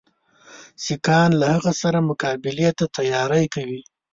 [0.83, 3.81] سیکهان له هغه سره مقابلې ته تیاری کوي.